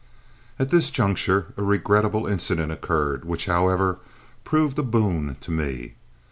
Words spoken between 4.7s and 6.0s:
a boon to me.